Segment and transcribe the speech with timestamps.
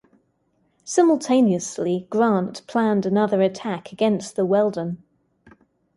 [0.83, 5.03] Simultaneously, Grant planned another attack against the Weldon.